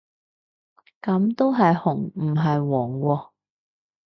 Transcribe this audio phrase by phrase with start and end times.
[0.99, 3.29] 噉都係紅唔係黃喎